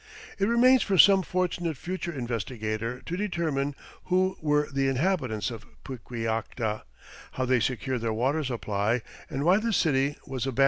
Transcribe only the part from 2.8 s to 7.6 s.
to determine who were the inhabitants of Piquillacta, how they